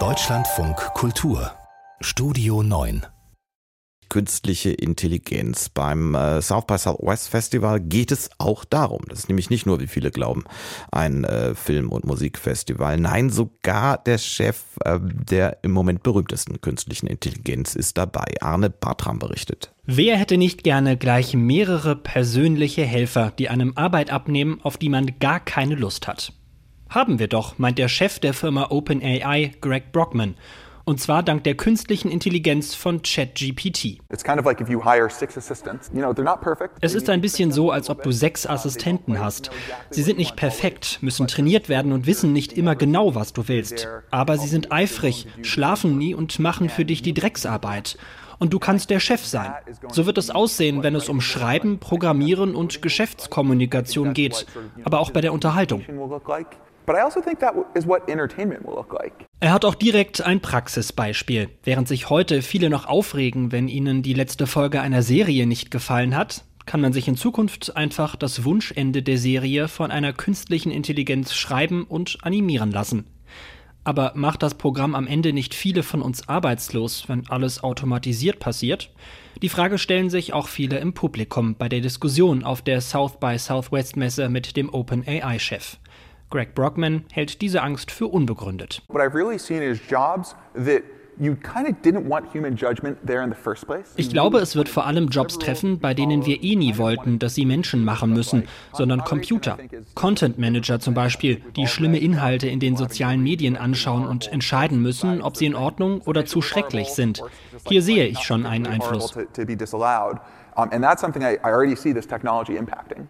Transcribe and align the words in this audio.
Deutschlandfunk 0.00 0.74
Kultur 0.94 1.52
Studio 2.00 2.64
9 2.64 3.06
künstliche 4.08 4.70
Intelligenz. 4.70 5.68
Beim 5.68 6.16
äh, 6.16 6.42
South 6.42 6.66
by 6.66 6.76
Southwest 6.76 7.28
Festival 7.28 7.78
geht 7.78 8.10
es 8.10 8.30
auch 8.38 8.64
darum. 8.64 9.02
Das 9.08 9.20
ist 9.20 9.28
nämlich 9.28 9.48
nicht 9.48 9.64
nur, 9.64 9.78
wie 9.78 9.86
viele 9.86 10.10
glauben, 10.10 10.42
ein 10.90 11.22
äh, 11.22 11.54
Film- 11.54 11.90
und 11.90 12.04
Musikfestival. 12.04 12.98
Nein, 12.98 13.30
sogar 13.30 13.98
der 13.98 14.18
Chef 14.18 14.62
äh, 14.84 14.98
der 15.00 15.58
im 15.62 15.70
Moment 15.70 16.02
berühmtesten 16.02 16.60
künstlichen 16.60 17.06
Intelligenz 17.06 17.76
ist 17.76 17.96
dabei. 17.96 18.26
Arne 18.40 18.70
Bartram 18.70 19.20
berichtet. 19.20 19.72
Wer 19.84 20.16
hätte 20.16 20.36
nicht 20.36 20.64
gerne 20.64 20.96
gleich 20.96 21.34
mehrere 21.34 21.94
persönliche 21.94 22.82
Helfer, 22.82 23.32
die 23.38 23.48
einem 23.48 23.76
Arbeit 23.76 24.10
abnehmen, 24.10 24.60
auf 24.64 24.78
die 24.78 24.88
man 24.88 25.20
gar 25.20 25.38
keine 25.38 25.76
Lust 25.76 26.08
hat? 26.08 26.32
Haben 26.88 27.18
wir 27.18 27.28
doch, 27.28 27.58
meint 27.58 27.78
der 27.78 27.88
Chef 27.88 28.18
der 28.18 28.34
Firma 28.34 28.70
OpenAI, 28.70 29.52
Greg 29.60 29.92
Brockman. 29.92 30.36
Und 30.86 31.00
zwar 31.00 31.22
dank 31.22 31.44
der 31.44 31.54
künstlichen 31.54 32.10
Intelligenz 32.10 32.74
von 32.74 33.00
ChatGPT. 33.00 34.00
Es 36.80 36.94
ist 36.94 37.08
ein 37.08 37.20
bisschen 37.22 37.52
so, 37.52 37.70
als 37.70 37.88
ob 37.88 38.02
du 38.02 38.12
sechs 38.12 38.46
Assistenten 38.46 39.18
hast. 39.18 39.50
Sie 39.90 40.02
sind 40.02 40.18
nicht 40.18 40.36
perfekt, 40.36 40.98
müssen 41.00 41.26
trainiert 41.26 41.70
werden 41.70 41.92
und 41.92 42.06
wissen 42.06 42.34
nicht 42.34 42.52
immer 42.52 42.76
genau, 42.76 43.14
was 43.14 43.32
du 43.32 43.48
willst. 43.48 43.88
Aber 44.10 44.36
sie 44.36 44.48
sind 44.48 44.72
eifrig, 44.72 45.26
schlafen 45.40 45.96
nie 45.96 46.14
und 46.14 46.38
machen 46.38 46.68
für 46.68 46.84
dich 46.84 47.00
die 47.00 47.14
Drecksarbeit 47.14 47.96
und 48.38 48.52
du 48.52 48.58
kannst 48.58 48.90
der 48.90 49.00
Chef 49.00 49.24
sein. 49.24 49.54
So 49.90 50.04
wird 50.06 50.18
es 50.18 50.30
aussehen, 50.30 50.82
wenn 50.82 50.94
es 50.94 51.08
um 51.08 51.20
Schreiben, 51.22 51.78
Programmieren 51.78 52.54
und 52.54 52.82
Geschäftskommunikation 52.82 54.12
geht, 54.12 54.46
aber 54.84 55.00
auch 55.00 55.10
bei 55.10 55.22
der 55.22 55.32
Unterhaltung. 55.32 55.82
Also 59.40 59.44
er 59.44 59.52
hat 59.52 59.64
auch 59.64 59.74
direkt 59.74 60.22
ein 60.22 60.40
Praxisbeispiel. 60.40 61.48
Während 61.62 61.88
sich 61.88 62.10
heute 62.10 62.42
viele 62.42 62.70
noch 62.70 62.86
aufregen, 62.86 63.52
wenn 63.52 63.68
ihnen 63.68 64.02
die 64.02 64.14
letzte 64.14 64.46
Folge 64.46 64.80
einer 64.80 65.02
Serie 65.02 65.46
nicht 65.46 65.70
gefallen 65.70 66.16
hat, 66.16 66.44
kann 66.66 66.80
man 66.80 66.92
sich 66.92 67.08
in 67.08 67.16
Zukunft 67.16 67.76
einfach 67.76 68.16
das 68.16 68.44
Wunschende 68.44 69.02
der 69.02 69.18
Serie 69.18 69.68
von 69.68 69.90
einer 69.90 70.12
künstlichen 70.12 70.70
Intelligenz 70.70 71.34
schreiben 71.34 71.84
und 71.84 72.18
animieren 72.22 72.70
lassen. 72.70 73.06
Aber 73.84 74.12
macht 74.14 74.42
das 74.42 74.54
Programm 74.54 74.94
am 74.94 75.06
Ende 75.06 75.34
nicht 75.34 75.54
viele 75.54 75.82
von 75.82 76.00
uns 76.00 76.26
arbeitslos, 76.26 77.06
wenn 77.08 77.28
alles 77.28 77.62
automatisiert 77.62 78.38
passiert? 78.38 78.90
Die 79.42 79.50
Frage 79.50 79.76
stellen 79.76 80.08
sich 80.08 80.32
auch 80.32 80.48
viele 80.48 80.78
im 80.78 80.94
Publikum 80.94 81.54
bei 81.56 81.68
der 81.68 81.82
Diskussion 81.82 82.44
auf 82.44 82.62
der 82.62 82.80
South 82.80 83.20
by 83.20 83.38
Southwest 83.38 83.96
Messe 83.96 84.30
mit 84.30 84.56
dem 84.56 84.72
OpenAI-Chef. 84.72 85.76
Greg 86.34 86.52
Brockman 86.56 87.04
hält 87.12 87.42
diese 87.42 87.62
Angst 87.62 87.92
für 87.92 88.08
unbegründet. 88.08 88.82
Ich 93.96 94.10
glaube, 94.10 94.38
es 94.38 94.56
wird 94.56 94.68
vor 94.68 94.86
allem 94.86 95.08
Jobs 95.08 95.38
treffen, 95.38 95.78
bei 95.78 95.94
denen 95.94 96.26
wir 96.26 96.42
eh 96.42 96.56
nie 96.56 96.78
wollten, 96.78 97.18
dass 97.18 97.34
sie 97.34 97.46
Menschen 97.46 97.84
machen 97.84 98.12
müssen, 98.12 98.44
sondern 98.72 99.04
Computer. 99.04 99.58
Content 99.94 100.38
Manager 100.38 100.80
zum 100.80 100.94
Beispiel, 100.94 101.40
die 101.56 101.66
schlimme 101.66 101.98
Inhalte 101.98 102.48
in 102.48 102.60
den 102.60 102.76
sozialen 102.76 103.22
Medien 103.22 103.56
anschauen 103.56 104.06
und 104.06 104.30
entscheiden 104.32 104.80
müssen, 104.82 105.22
ob 105.22 105.36
sie 105.36 105.46
in 105.46 105.54
Ordnung 105.54 106.00
oder 106.02 106.24
zu 106.24 106.42
schrecklich 106.42 106.88
sind. 106.88 107.22
Hier 107.68 107.82
sehe 107.82 108.06
ich 108.06 108.20
schon 108.20 108.46
einen 108.46 108.66
Einfluss. 108.66 109.14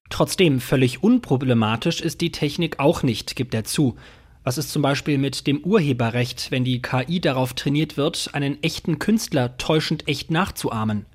Trotzdem 0.08 0.60
völlig 0.60 1.02
unproblematisch 1.02 2.00
ist 2.00 2.20
die 2.20 2.32
Technik 2.32 2.80
auch 2.80 3.02
nicht, 3.02 3.36
gibt 3.36 3.54
er 3.54 3.64
zu. 3.64 3.96
Was 4.44 4.58
ist 4.58 4.72
zum 4.72 4.82
Beispiel 4.82 5.16
mit 5.16 5.46
dem 5.46 5.60
Urheberrecht, 5.64 6.50
wenn 6.50 6.64
die 6.64 6.82
KI 6.82 7.18
darauf 7.18 7.54
trainiert 7.54 7.96
wird, 7.96 8.28
einen 8.34 8.62
echten 8.62 8.98
Künstler 8.98 9.56
täuschend 9.56 10.06
echt 10.06 10.30
nachzuahmen? 10.30 11.06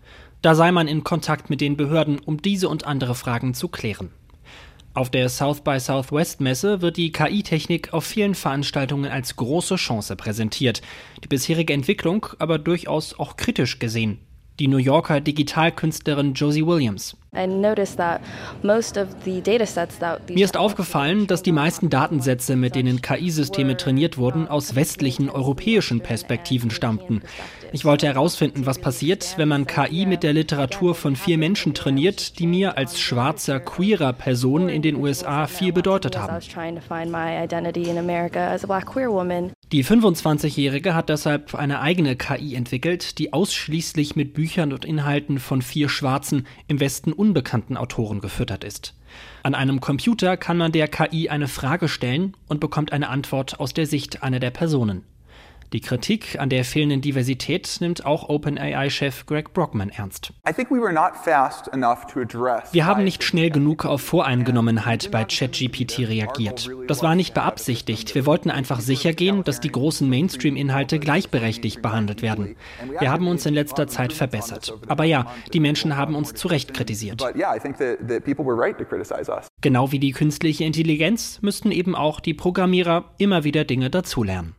Da 0.41 0.55
sei 0.55 0.71
man 0.71 0.87
in 0.87 1.03
Kontakt 1.03 1.51
mit 1.51 1.61
den 1.61 1.77
Behörden, 1.77 2.17
um 2.17 2.41
diese 2.41 2.67
und 2.69 2.87
andere 2.87 3.13
Fragen 3.13 3.53
zu 3.53 3.67
klären. 3.67 4.09
Auf 4.95 5.11
der 5.11 5.29
South 5.29 5.61
by 5.61 5.79
Southwest 5.79 6.41
Messe 6.41 6.81
wird 6.81 6.97
die 6.97 7.11
KI-Technik 7.11 7.93
auf 7.93 8.03
vielen 8.03 8.33
Veranstaltungen 8.33 9.11
als 9.11 9.35
große 9.35 9.75
Chance 9.75 10.15
präsentiert, 10.15 10.81
die 11.23 11.27
bisherige 11.27 11.73
Entwicklung 11.73 12.25
aber 12.39 12.57
durchaus 12.57 13.17
auch 13.19 13.37
kritisch 13.37 13.77
gesehen 13.77 14.17
die 14.59 14.67
New 14.67 14.77
Yorker 14.77 15.21
Digitalkünstlerin 15.21 16.33
Josie 16.33 16.65
Williams. 16.65 17.15
Mir 20.29 20.45
ist 20.45 20.57
aufgefallen, 20.57 21.27
dass 21.27 21.43
die 21.43 21.51
meisten 21.51 21.89
Datensätze, 21.89 22.55
mit 22.55 22.75
denen 22.75 23.01
KI-Systeme 23.01 23.77
trainiert 23.77 24.17
wurden, 24.17 24.47
aus 24.47 24.75
westlichen 24.75 25.29
europäischen 25.29 26.01
Perspektiven 26.01 26.71
stammten. 26.71 27.21
Ich 27.71 27.85
wollte 27.85 28.07
herausfinden, 28.07 28.65
was 28.65 28.79
passiert, 28.79 29.35
wenn 29.37 29.47
man 29.47 29.67
KI 29.67 30.07
mit 30.07 30.23
der 30.23 30.33
Literatur 30.33 30.95
von 30.95 31.15
vier 31.15 31.37
Menschen 31.37 31.75
trainiert, 31.75 32.39
die 32.39 32.47
mir 32.47 32.77
als 32.77 32.99
schwarzer, 32.99 33.59
queerer 33.59 34.13
Person 34.13 34.67
in 34.67 34.81
den 34.81 34.95
USA 34.95 35.45
viel 35.45 35.71
bedeutet 35.71 36.17
haben. 36.17 36.39
Die 39.71 39.85
25-Jährige 39.85 40.95
hat 40.95 41.09
deshalb 41.09 41.53
eine 41.53 41.79
eigene 41.79 42.15
KI 42.15 42.55
entwickelt, 42.55 43.19
die 43.19 43.33
ausschließlich 43.33 44.15
mit 44.15 44.33
Büchern 44.33 44.73
und 44.73 44.83
Inhalten 44.83 45.37
von 45.37 45.61
vier 45.61 45.89
schwarzen, 45.89 46.47
im 46.67 46.79
Westen 46.79 47.13
unbekannten 47.13 47.77
Autoren 47.77 48.19
gefüttert 48.19 48.63
ist. 48.63 48.95
An 49.43 49.53
einem 49.53 49.79
Computer 49.79 50.37
kann 50.37 50.57
man 50.57 50.71
der 50.71 50.87
KI 50.87 51.29
eine 51.29 51.47
Frage 51.47 51.87
stellen 51.87 52.35
und 52.47 52.59
bekommt 52.59 52.91
eine 52.91 53.09
Antwort 53.09 53.59
aus 53.59 53.75
der 53.75 53.85
Sicht 53.85 54.23
einer 54.23 54.39
der 54.39 54.49
Personen. 54.49 55.03
Die 55.71 55.81
Kritik 55.81 56.39
an 56.39 56.49
der 56.49 56.65
fehlenden 56.65 57.01
Diversität 57.01 57.77
nimmt 57.79 58.03
auch 58.03 58.27
OpenAI-Chef 58.27 59.27
Greg 59.27 59.53
Brockman 59.53 59.89
ernst. 59.89 60.33
Wir 62.71 62.85
haben 62.87 63.03
nicht 63.03 63.23
schnell 63.23 63.49
genug 63.51 63.85
auf 63.85 64.01
Voreingenommenheit 64.01 65.11
bei 65.11 65.25
ChatGPT 65.25 65.99
reagiert. 65.99 66.71
Das 66.87 67.03
war 67.03 67.13
nicht 67.13 67.35
beabsichtigt. 67.35 68.15
Wir 68.15 68.25
wollten 68.25 68.49
einfach 68.49 68.79
sicher 68.79 69.13
gehen, 69.13 69.43
dass 69.43 69.59
die 69.59 69.71
großen 69.71 70.09
Mainstream-Inhalte 70.09 70.97
gleichberechtigt 70.97 71.83
behandelt 71.83 72.23
werden. 72.23 72.55
Wir 72.99 73.11
haben 73.11 73.27
uns 73.27 73.45
in 73.45 73.53
letzter 73.53 73.87
Zeit 73.87 74.11
verbessert. 74.11 74.73
Aber 74.87 75.03
ja, 75.03 75.27
die 75.53 75.59
Menschen 75.59 75.95
haben 75.95 76.15
uns 76.15 76.33
zu 76.33 76.47
Recht 76.47 76.73
kritisiert. 76.73 77.23
Genau 79.61 79.91
wie 79.91 79.99
die 79.99 80.11
künstliche 80.13 80.63
Intelligenz 80.63 81.41
müssten 81.43 81.71
eben 81.71 81.95
auch 81.95 82.19
die 82.19 82.33
Programmierer 82.33 83.13
immer 83.19 83.43
wieder 83.43 83.65
Dinge 83.65 83.91
dazulernen. 83.91 84.55